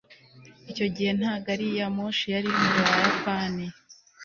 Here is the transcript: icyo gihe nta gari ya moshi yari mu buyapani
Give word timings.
icyo 0.71 0.85
gihe 0.95 1.11
nta 1.19 1.33
gari 1.45 1.67
ya 1.77 1.87
moshi 1.95 2.25
yari 2.33 2.49
mu 2.57 2.67
buyapani 2.73 3.65